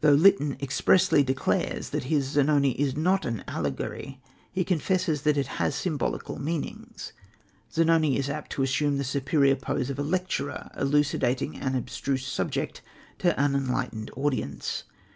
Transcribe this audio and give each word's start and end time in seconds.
Though 0.00 0.12
Lytton 0.12 0.56
expressly 0.62 1.24
declares 1.24 1.90
that 1.90 2.04
his 2.04 2.28
Zanoni 2.36 2.76
is 2.80 2.96
not 2.96 3.24
an 3.26 3.42
allegory, 3.48 4.20
he 4.52 4.62
confesses 4.62 5.22
that 5.22 5.36
it 5.36 5.48
has 5.58 5.74
symbolical 5.74 6.38
meanings. 6.40 7.12
Zanoni 7.74 8.16
is 8.16 8.30
apt 8.30 8.52
to 8.52 8.62
assume 8.62 8.96
the 8.96 9.02
superior 9.02 9.56
pose 9.56 9.90
of 9.90 9.98
a 9.98 10.04
lecturer 10.04 10.70
elucidating 10.78 11.58
an 11.58 11.74
abstruse 11.74 12.28
subject 12.28 12.80
to 13.18 13.36
an 13.36 13.44
unenlightened 13.56 14.12
audience. 14.16 14.84